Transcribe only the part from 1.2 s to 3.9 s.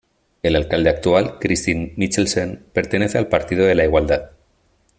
Kristin Michelsen, pertenece a al Partido de la